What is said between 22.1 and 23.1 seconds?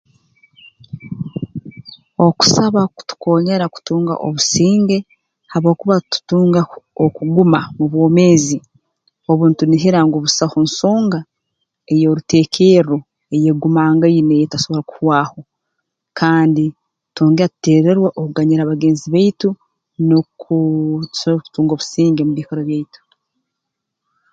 mu biikaro byaitu